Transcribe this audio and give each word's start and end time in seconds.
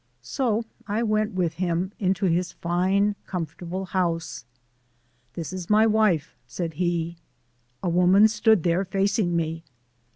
So 0.23 0.63
I 0.87 1.03
went 1.03 1.33
with 1.35 1.53
him 1.53 1.91
into 1.99 2.25
his 2.25 2.53
fine, 2.53 3.15
comfortable 3.27 3.85
house. 3.85 4.45
"This 5.33 5.53
is 5.53 5.69
my 5.69 5.85
wife," 5.85 6.35
said 6.47 6.73
he. 6.73 7.17
A 7.83 7.89
woman 7.89 8.27
stood 8.27 8.63
there 8.63 8.83
facing 8.83 9.35
me. 9.35 9.63